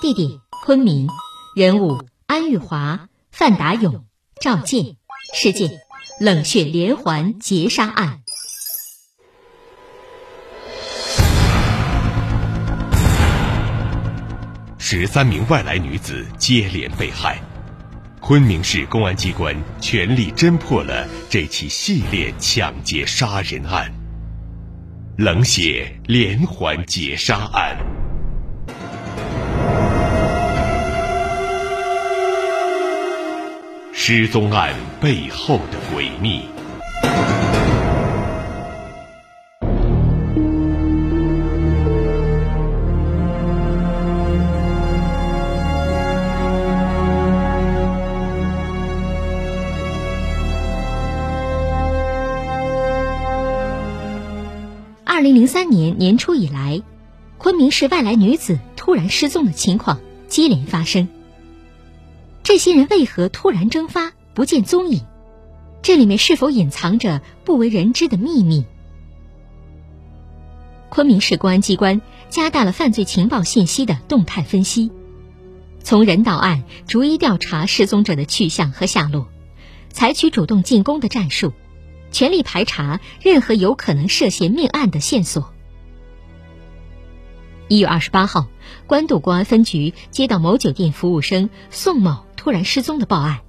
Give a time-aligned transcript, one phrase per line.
[0.00, 1.08] 地点昆明，
[1.56, 4.04] 人物安玉华、范达勇、
[4.40, 4.96] 赵健。
[5.34, 5.80] 事件：
[6.20, 8.20] 冷血连环劫杀案。
[14.78, 17.40] 十三名外来女子接连被害，
[18.20, 23.90] 昆明市公安机关全力侦破了这起系列抢劫杀人案——
[25.16, 27.93] 冷血连环劫杀案。
[34.06, 36.42] 失踪案背后的诡秘。
[55.02, 56.82] 二零零三年年初以来，
[57.38, 61.08] 昆明市外来女子突然失踪的情况接连发生。
[62.44, 65.02] 这些人为何突然蒸发不见踪影？
[65.80, 68.66] 这里面是否隐藏着不为人知的秘密？
[70.90, 74.92] 昆明市公安机关加大了犯罪情报信息的动态分析，
[75.82, 79.26] 从人到案逐一调查失踪者的去向和下落，
[79.88, 81.54] 采取主动进攻的战术，
[82.12, 85.50] 全力排查任何有可能涉嫌命案的线索。
[87.68, 88.48] 一月二十八号，
[88.86, 92.22] 官渡公安分局接到某酒店服务生宋某。
[92.44, 93.40] 突然失踪的报案，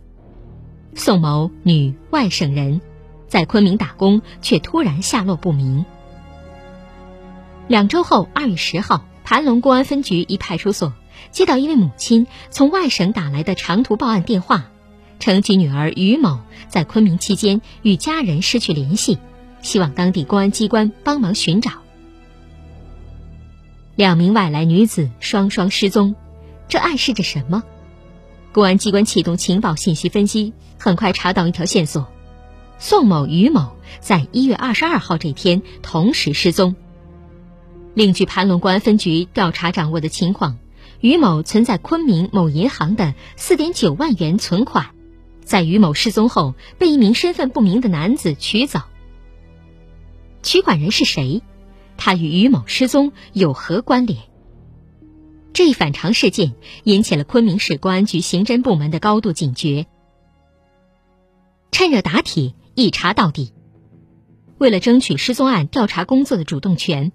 [0.94, 2.80] 宋某，女，外省人，
[3.28, 5.84] 在昆明打工，却突然下落不明。
[7.68, 10.94] 两周后，二月十号，盘龙公安分局一派出所
[11.30, 14.72] 接到一位母亲从外省打来的长途报案电话，
[15.20, 16.40] 称其女儿于某
[16.70, 19.18] 在昆明期间与家人失去联系，
[19.62, 21.72] 希望当地公安机关帮忙寻找。
[23.98, 26.16] 两名外来女子双双失踪，
[26.70, 27.62] 这暗示着什么？
[28.56, 32.08] 公安机关启动情报信息分析，很快查到一条线索：
[32.80, 36.74] 宋某、于某在一月二十二号这天同时失踪。
[37.96, 40.58] 另据盘龙公安分局调查掌握的情况，
[41.02, 44.92] 于某存在昆明某银行的四点九万元存款，
[45.44, 48.80] 在于某失踪后被一名身份不明的男子取走。
[50.44, 51.42] 取款人是谁？
[51.98, 54.22] 他与于某失踪有何关联？
[55.56, 59.88] 这一反常事件引起了昆明市公安局刑侦部门的高度警觉。
[61.72, 63.54] 趁热打铁，一查到底。
[64.58, 67.14] 为了争取失踪案调查工作的主动权，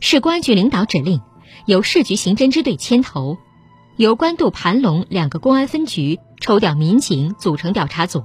[0.00, 1.20] 市公安局领导指令，
[1.64, 3.38] 由市局刑侦支队牵头，
[3.96, 8.24] 由官渡、盘龙两个公安分局抽调民警组成调查组，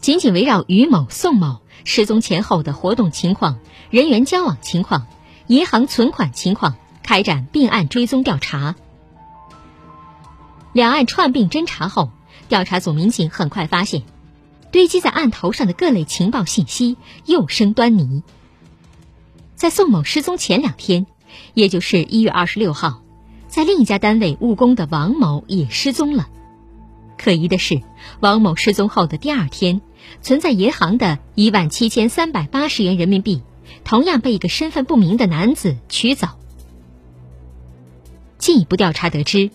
[0.00, 3.58] 紧紧围绕于某、宋某失踪前后的活动情况、
[3.90, 5.08] 人员交往情况、
[5.48, 6.76] 银行存款情况。
[7.08, 8.74] 开展并案追踪调查，
[10.74, 12.10] 两案串并侦查后，
[12.50, 14.02] 调查组民警很快发现，
[14.72, 18.22] 堆积在案头上的各类情报信息又生端倪。
[19.54, 21.06] 在宋某失踪前两天，
[21.54, 23.00] 也就是一月二十六号，
[23.46, 26.28] 在另一家单位务工的王某也失踪了。
[27.16, 27.80] 可疑的是，
[28.20, 29.80] 王某失踪后的第二天，
[30.20, 33.40] 存在银行的一万七千三百八十元人民币，
[33.82, 36.28] 同样被一个身份不明的男子取走。
[38.38, 39.50] 进一步调查得知，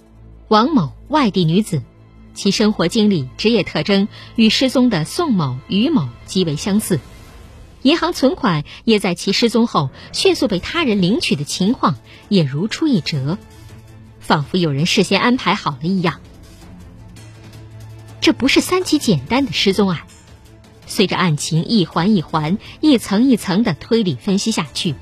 [0.50, 1.82] 王某外地女子，
[2.34, 7.00] 其生活经历、职业特征与失踪的宋某、于某极为相似，
[7.82, 11.96] 银行存款也在其失踪后迅速被他人领取的情况
[12.28, 13.38] 也如出一辙，
[14.20, 16.20] 仿佛有人事先安排好了一样。
[18.20, 20.02] 这不是三起简单的失踪案，
[20.88, 24.96] 随着案情一环一环、一层一层的推理分析下去，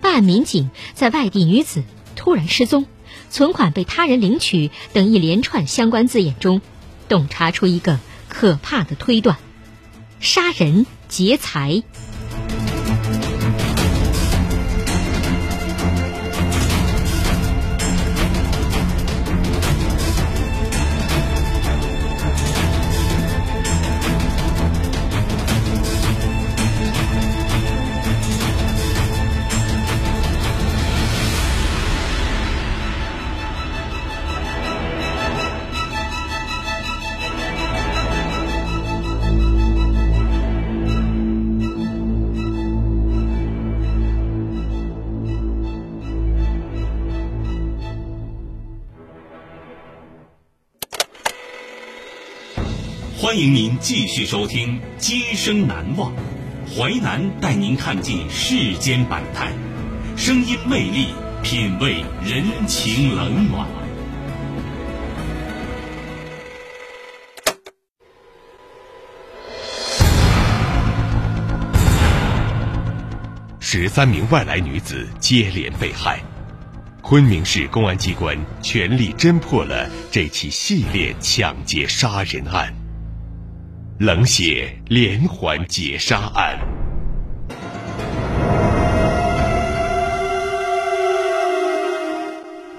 [0.00, 1.82] 办案民警在外地女子
[2.16, 2.86] 突然失踪。
[3.32, 6.60] 存款被他人领取等一连串相关字眼中，
[7.08, 7.98] 洞察出一个
[8.28, 9.38] 可怕的推断：
[10.20, 11.82] 杀人劫财。
[53.22, 56.12] 欢迎您继续收听《今生难忘》，
[56.76, 59.52] 淮南带您看尽世间百态，
[60.16, 61.06] 声音魅力，
[61.40, 63.68] 品味人情冷暖。
[73.60, 76.18] 十三名外来女子接连被害，
[77.02, 82.81] 昆明市公安机关全力侦破了这起系列抢劫杀人案。
[84.04, 86.58] 冷血连环劫杀案，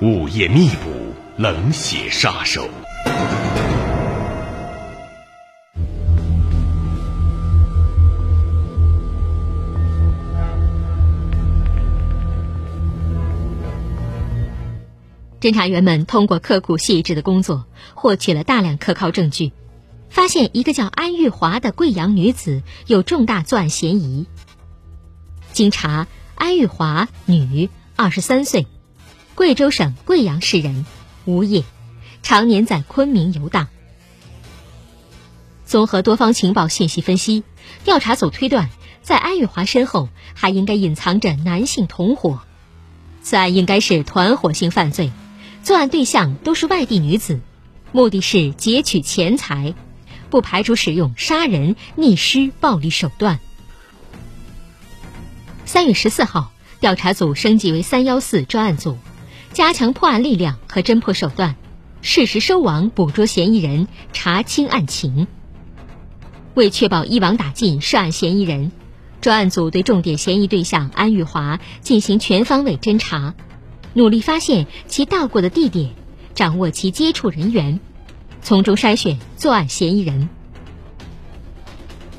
[0.01, 2.67] 午夜密捕冷血杀手。
[15.39, 19.53] 侦查员们通过刻苦细致的工作，获取了大量可靠证据。
[20.13, 24.27] 发现一个叫安玉华的贵阳女子有重大作案嫌疑。
[25.53, 26.05] 经查，
[26.35, 28.67] 安玉华，女，二十三岁，
[29.33, 30.85] 贵州省贵阳市人，
[31.25, 31.63] 无业，
[32.21, 33.69] 常年在昆明游荡。
[35.65, 37.43] 综合多方情报信息分析，
[37.83, 38.69] 调查组推断，
[39.01, 42.41] 在安玉华身后还应该隐藏着男性同伙，
[43.23, 45.11] 此案应该是团伙性犯罪，
[45.63, 47.39] 作案对象都是外地女子，
[47.91, 49.73] 目的是劫取钱财。
[50.33, 53.39] 不排除使用杀人、溺尸暴力手段。
[55.63, 58.97] 三月十四号，调查组升级为三幺四专案组，
[59.51, 61.55] 加强破案力量和侦破手段，
[62.01, 65.27] 适时收网捕捉嫌疑人，查清案情。
[66.55, 68.71] 为确保一网打尽涉案嫌疑人，
[69.21, 73.35] 专案组对重点嫌疑对象安玉华进行全方位侦查，
[73.93, 75.91] 努力发现其到过的地点，
[76.33, 77.79] 掌握其接触人员。
[78.43, 80.29] 从中筛选作案嫌疑人。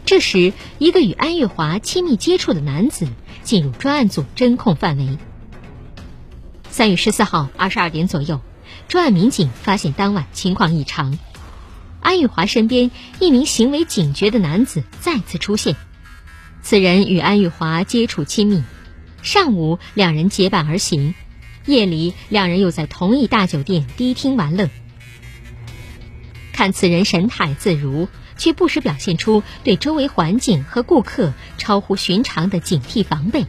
[0.06, 3.06] 这时，一个与安玉华亲密接触的男子
[3.42, 5.18] 进入专案组侦控范围。
[6.70, 8.40] 三月十四号二十二点左右，
[8.88, 11.18] 专案民警发现当晚情况异常，
[12.00, 15.76] 安玉华身边一名行为警觉的男子再次出现。
[16.62, 18.62] 此人与安玉华接触亲密，
[19.22, 21.14] 上午两人结伴而行，
[21.66, 24.68] 夜里两人又在同一大酒店低厅玩乐。
[26.54, 28.08] 看此人神态自如，
[28.38, 33.44] 却不时表现出对周围环境和顾客超乎寻常的警惕防备。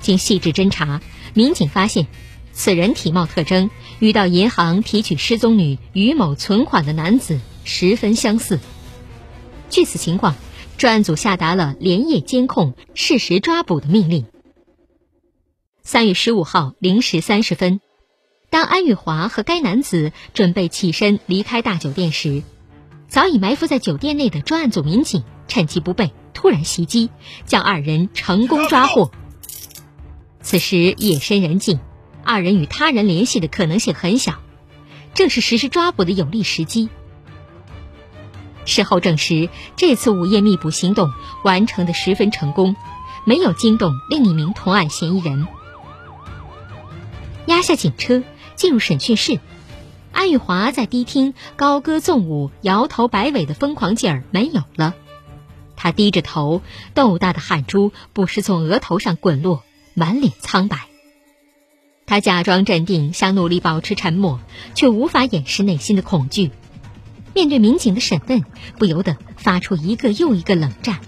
[0.00, 1.02] 经细致侦查，
[1.34, 2.06] 民警发现，
[2.52, 8.60] 此人体貌特征与到银行提取失踪女于某存款的男子十分相似。
[9.68, 10.36] 据此情况，
[10.76, 14.26] 专案组下达了连夜监控、适时抓捕的命令。
[15.82, 17.80] 三月十五号零时三十分。
[18.50, 22.42] 当安玉华和该男子准备起身离开大酒店时，
[23.06, 27.10] 早已埋伏在酒店内的专案组民警趁其不备，突然袭击，
[27.44, 29.10] 将二人成功抓获。
[30.40, 31.78] 此时夜深人静，
[32.24, 34.36] 二人与他人联系的可能性很小，
[35.12, 36.88] 正是实施抓捕的有利时机。
[38.64, 41.10] 事后证实，这次午夜密捕行动
[41.44, 42.76] 完成的十分成功，
[43.26, 45.46] 没有惊动另一名同案嫌疑人。
[47.44, 48.22] 压下警车。
[48.58, 49.38] 进入审讯室，
[50.12, 54.94] 安玉华在低厅高歌纵舞、摇头摆尾的疯狂劲儿没有了，
[55.76, 56.60] 他低着头，
[56.92, 59.62] 豆大的汗珠不时从额头上滚落，
[59.94, 60.88] 满脸苍白。
[62.04, 64.40] 他假装镇定，想努力保持沉默，
[64.74, 66.50] 却无法掩饰内心的恐惧。
[67.34, 68.42] 面对民警的审问，
[68.76, 70.98] 不由得发出一个又一个冷战。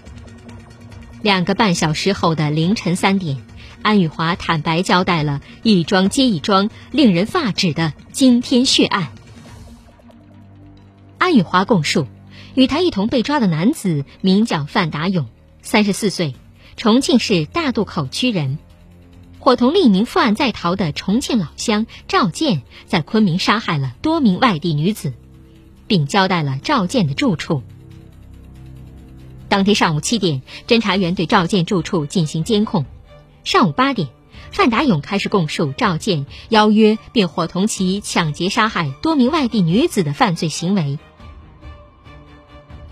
[1.21, 3.43] 两个半小时后的凌晨三点。
[3.81, 9.11] 安玉华坦白交代了一桩接一桩令人发指的惊天血案。
[11.17, 12.07] 安玉华供述，
[12.55, 15.27] 与他一同被抓的男子名叫范达勇，
[15.61, 16.35] 三十四岁，
[16.77, 18.57] 重庆市大渡口区人。
[19.39, 25.13] 伙同另一名负案在逃的重庆老乡赵建，在昆明杀害了多名外地女子，
[25.87, 27.63] 并交代了赵建的住处。
[29.49, 32.85] 当天上午七点，侦查员对赵建住处进行监控。
[33.43, 34.09] 上午八点，
[34.51, 40.99] 范达勇开始供述赵建邀约并伙同其抢劫杀害多名外地女子的犯罪行为。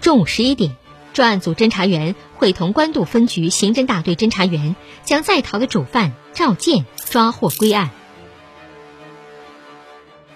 [0.02, 0.76] 中午十一点。
[1.12, 7.90] 专案组侦查员会同官渡分局刑侦大队侦查员，将在逃的主犯赵建抓获归案。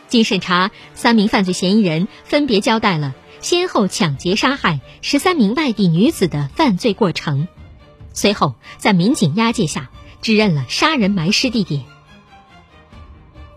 [0.07, 7.47] 经审查，三名犯罪嫌疑人分别交代了先后抢劫杀害十三名外地女子的犯罪过程，
[8.11, 9.91] 随后在民警押解下，
[10.23, 11.83] 指认了杀人埋尸地点。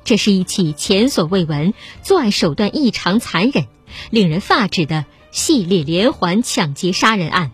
[0.04, 3.66] 这是一起前所未闻、作案手段异常残忍、
[4.10, 5.06] 令人发指的。
[5.32, 7.50] 系列连环抢劫杀人案，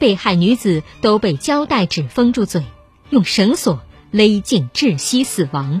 [0.00, 2.64] 被害女子都被胶带纸封住嘴，
[3.10, 5.80] 用绳索勒颈窒息死亡。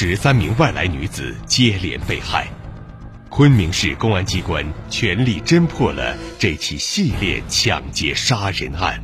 [0.00, 2.46] 十三名外来女子接连被害，
[3.28, 9.02] 昆明市公安机关全力侦破了这起系列抢劫杀人案，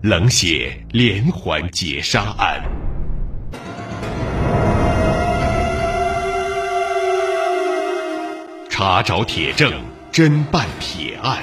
[0.00, 2.62] 冷血连环劫杀案，
[8.70, 9.72] 查找铁证，
[10.12, 11.38] 侦办铁案。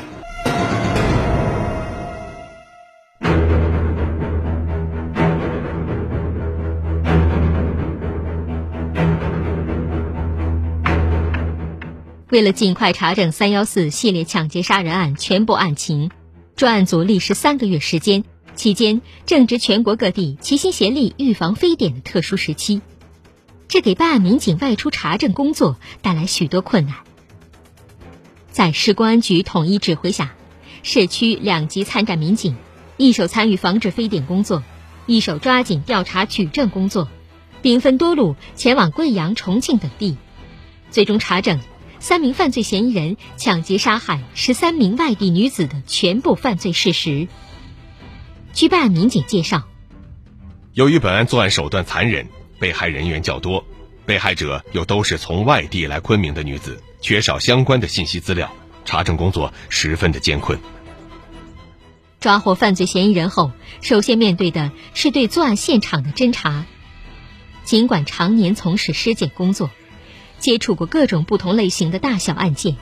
[12.32, 16.10] 为了尽快查证“三幺四”系列抢劫杀人案全部案情，
[16.56, 18.24] 专案组历时三个月时间，
[18.56, 22.80] 期间正值全国各地齐心协力预防非典的特殊时期，
[23.68, 26.96] 这给办案民警外出查证工作带来许多困难。
[28.50, 30.34] 在市公安局统一指挥下，
[30.84, 32.56] 市区两级参战民警
[32.96, 34.64] 一手参与防治非典工作，
[35.06, 37.10] 一手抓紧调查取证工作，
[37.62, 40.16] 兵分多路前往贵阳、重庆等地，
[40.92, 41.60] 最终查证。
[42.02, 47.28] 三名犯罪嫌疑人抢劫杀害十三名外地女子的全部犯罪事实。
[48.54, 49.68] 据办案民警介绍，
[50.74, 52.28] 由于本案作案手段残忍，
[52.60, 53.64] 被害人员较多，
[54.04, 58.52] 被害者又都是从外地来昆明的女子，缺少相关的信息资料，
[58.84, 60.60] 查证工作十分的艰困。
[62.20, 66.66] 抓获犯罪嫌疑人后，首先面对的是对作案现场的侦查。
[67.64, 69.70] 尽管常年从事尸检工作。
[70.42, 72.76] 接触过各种不同类型的大小案件，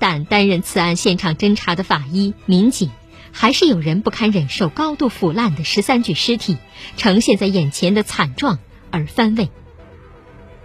[0.00, 2.90] 但担任此案现场侦查的法医、民警，
[3.30, 6.56] 还是有人不堪忍受高度腐烂的十三具尸体
[6.96, 8.58] 呈现在眼前的惨状
[8.90, 9.50] 而翻胃。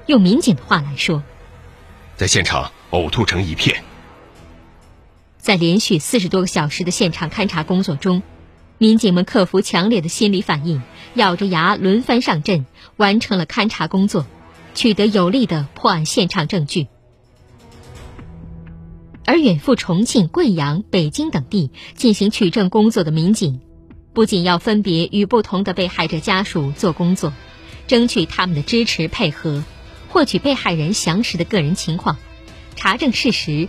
[0.08, 1.22] 用民警的话来说，
[2.16, 3.84] 在现场呕吐成一片。
[5.38, 8.24] 在连续四十多个小时的现场勘查工作中，
[8.78, 10.82] 民警们克服强烈的心理反应，
[11.16, 14.26] 咬着牙轮番上阵，完成了勘查工作。
[14.74, 16.88] 取得有力的破案现场证据，
[19.25, 23.62] 而远赴重庆、贵阳、北京等地进行取证工作的民警，
[24.13, 27.34] 不仅要分别与不同的被害者家属做工作，
[27.88, 29.63] 争取他们的支持配合，
[30.10, 32.18] 获取被害人详实的个人情况，
[32.75, 33.68] 查证事实，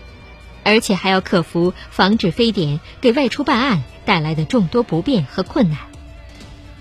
[0.64, 5.78] 而且还要克服防止非典给外出办案带来的众多不便和困难。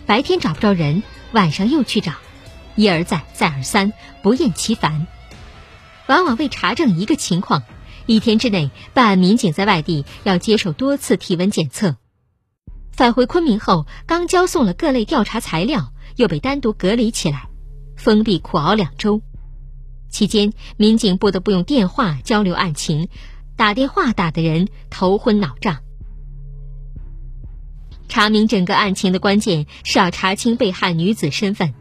[0.06, 2.14] 白天找不着人，晚上又去找。
[2.76, 5.08] 一而再，再而三，不厌其烦。
[6.08, 7.64] 往往为查证一个情况，
[8.06, 11.96] 一天之内，办案民警在外地要接受多次体温检测。
[12.92, 17.48] 返回昆明后，刚交送了各类调查材料，又被单独隔离起来，
[17.96, 19.22] 封闭苦熬两周。
[20.10, 23.08] 期间，民警不得不用电话交流案情，
[23.56, 25.78] 打电话打的人头昏脑胀。
[28.10, 31.74] 查明整个案情的关键是要查清被害女子身份，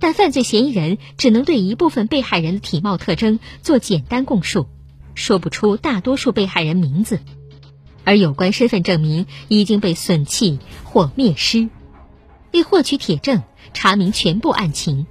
[0.00, 4.66] 但犯罪嫌疑人只能对一部分被害人的体貌特征做简单供述，
[5.14, 7.20] 说不出大多数被害人名字，
[8.04, 11.68] 而有关身份证明已经被损弃或灭失。
[12.52, 13.42] 为获取铁证，
[13.74, 15.06] 查明全部案情，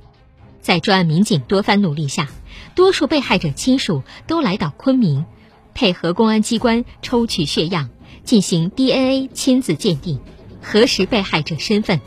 [0.62, 2.30] 在专案民警多番努力下，
[2.74, 5.26] 多数被害者亲属都来到昆明，
[5.74, 7.90] 配合公安机关抽取血样，
[8.24, 10.20] 进行 DNA 亲子鉴定。
[10.60, 12.02] 核实被害者身份。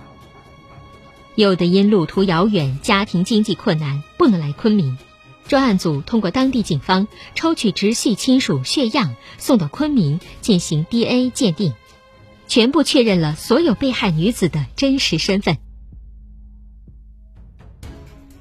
[1.41, 4.99] 有的因路途遥远、家庭经济困难不能来昆明，
[5.49, 11.73] 专案组通过当地警方抽取直系亲属血样，送到昆明进行 DNA 鉴定，
[12.47, 15.57] 全部确认了所有被害女子的真实身份。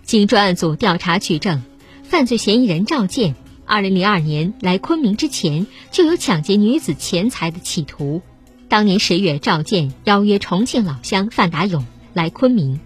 [0.03, 1.61] 经专案组调查取证，
[2.03, 8.21] 犯罪嫌疑人赵建，二零零二年来昆明之前就有抢劫女子钱财的企图。
[8.67, 12.79] 当年十月，赵建邀约重庆老乡范达勇来昆明，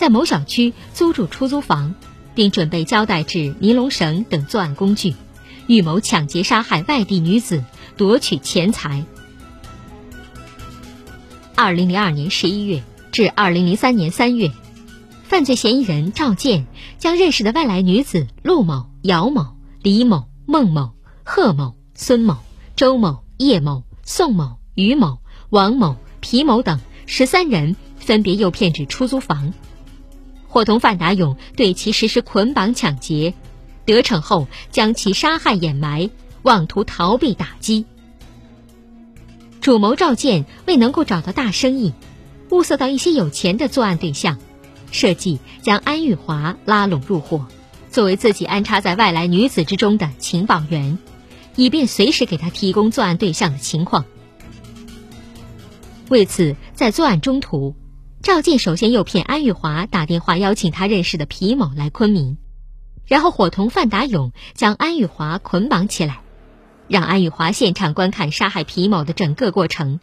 [0.00, 1.94] 在某小区租住出租房，
[2.34, 5.14] 并准备胶带纸、尼龙绳等作案工具，
[5.66, 7.62] 预谋抢劫杀害外地女子，
[7.98, 9.04] 夺取钱财。
[11.54, 14.52] 二零零二年十一月至二零零三年三月，
[15.22, 16.66] 犯罪嫌疑人赵建
[16.98, 19.48] 将认识的外来女子陆某、姚某、
[19.82, 20.92] 李某、孟某、
[21.24, 22.38] 贺某、孙某、
[22.74, 24.56] 周某、叶某、宋某。
[24.74, 25.18] 于某、
[25.50, 29.52] 王某、皮某等十三人分别诱骗至出租房，
[30.50, 33.34] 伙同范达勇对其实施捆绑抢劫，
[33.84, 36.10] 得逞后将其杀害掩埋，
[36.42, 37.86] 妄图逃避打击。
[39.60, 41.94] 主谋赵建为能够找到大生意，
[42.50, 44.38] 物色到一些有钱的作案对象，
[44.90, 47.46] 设计将安玉华拉拢入伙，
[47.88, 50.98] 作为自己安插在外来女子之中的情报员，
[51.54, 54.04] 以便随时给他提供作案对象的情况。
[56.08, 57.76] 为此，在作案中途，
[58.22, 62.36] 赵建首先诱骗安玉华打电话邀请他认识的皮某来昆明，
[63.06, 66.20] 然后伙同范达勇将安玉华捆绑起来，
[66.86, 70.00] 让安玉华现场观看杀害皮某的整个过程，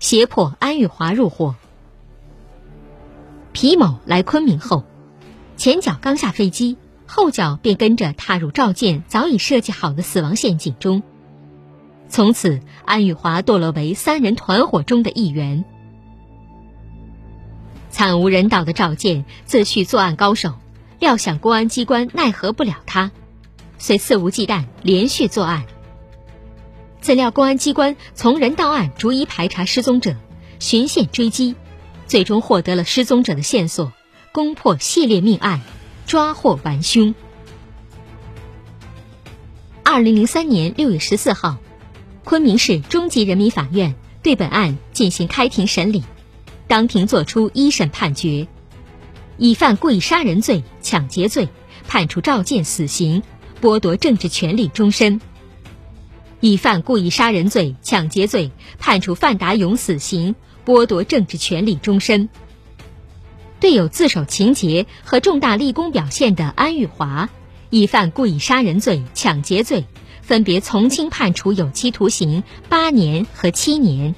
[0.00, 1.54] 胁迫安玉华入伙。
[3.52, 4.84] 皮某来昆明后，
[5.56, 11.04] 前脚刚下飞机，后脚便跟着踏入赵建早已设计好的死亡陷阱中。
[12.08, 15.64] 从此，安玉华堕落为三人团伙中的一员。
[18.02, 20.54] 惨无人道的赵建自诩作案高手，
[20.98, 23.12] 料想公安机关奈何不了他，
[23.78, 25.66] 遂肆无忌惮连续作案。
[27.00, 30.16] 怎料公安机关从人到案逐一排查失踪者，
[30.58, 31.54] 循线追击，
[32.08, 33.92] 最终获得了失踪者的线索，
[34.32, 35.60] 攻破系列命案，
[36.04, 37.14] 抓获完凶。
[39.84, 41.56] 二零零三年六月十四号。
[42.24, 46.02] 昆明市中级人民法院对本案进行开庭审理，
[46.72, 48.48] 当庭作出一审判决，
[49.36, 51.50] 以犯故意杀人罪、抢劫罪，
[51.86, 53.22] 判处赵建死刑，
[53.60, 55.20] 剥夺政治权利终身；
[56.40, 62.30] 以犯故意杀人罪、抢劫罪，判处范达勇死刑，剥夺政治权利终身。
[63.60, 67.28] 对有自首情节和重大立功表现的安玉华，
[67.68, 69.84] 以犯故意杀人罪、抢劫罪。
[70.22, 74.14] 分别从轻判处有期徒刑八年和七年，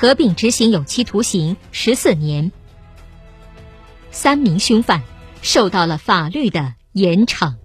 [0.00, 2.52] 合并执行有期徒刑十四年。
[4.12, 5.02] 三名凶犯
[5.42, 7.56] 受到了法律的严惩。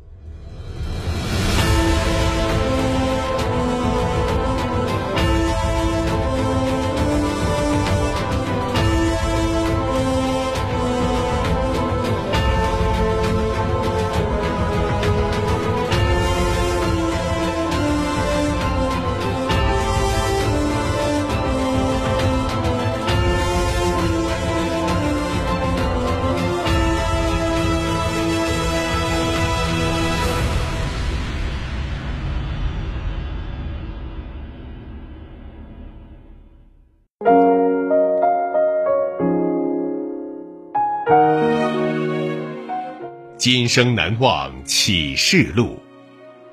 [43.43, 45.77] 今生难忘启示录，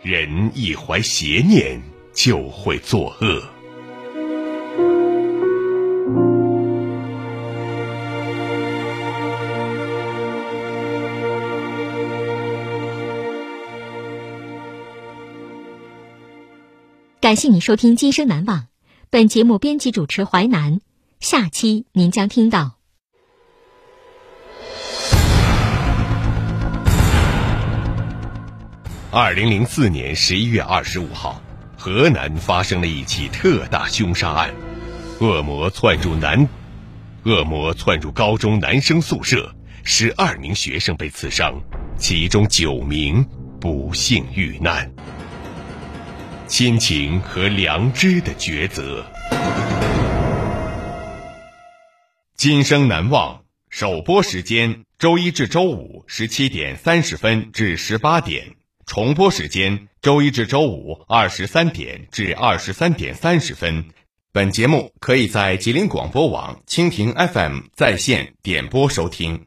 [0.02, 1.80] 人一怀邪念
[2.12, 3.40] 就会作恶。
[17.20, 18.58] 感谢你收听《今生难忘》，
[19.10, 20.80] 本节目编辑主持淮南，
[21.20, 22.79] 下期您将听到。
[29.12, 31.42] 二零零四年十一月二十五号，
[31.76, 34.54] 河南发生了一起特大凶杀案，
[35.18, 36.48] 恶魔窜入男，
[37.24, 41.60] 恶魔窜入高中男生宿舍，十二名学生被刺伤，
[41.98, 43.26] 其中九名
[43.60, 44.92] 不幸遇难。
[46.46, 49.04] 亲情和良知的抉择。
[52.36, 58.59] 今生难忘首播时间：周一至周五十七点三十分至十八点。
[58.90, 63.84] 重播时间：周一至周五二十三点至二十三点三十分。
[64.32, 69.46] 本节目可以在吉林广播网、蜻蜓 FM 在线点播收听。